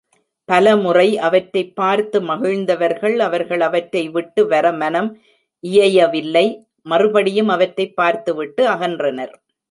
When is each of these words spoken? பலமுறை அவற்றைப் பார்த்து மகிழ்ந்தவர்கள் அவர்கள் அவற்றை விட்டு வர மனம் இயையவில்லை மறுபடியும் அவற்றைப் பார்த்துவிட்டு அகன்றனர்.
பலமுறை 0.49 1.17
அவற்றைப் 1.17 1.75
பார்த்து 1.75 2.21
மகிழ்ந்தவர்கள் 2.21 3.17
அவர்கள் 3.17 3.61
அவற்றை 3.61 4.09
விட்டு 4.09 4.47
வர 4.47 4.71
மனம் 4.71 5.09
இயையவில்லை 5.63 6.45
மறுபடியும் 6.85 7.47
அவற்றைப் 7.47 7.95
பார்த்துவிட்டு 7.95 8.67
அகன்றனர். 8.67 9.33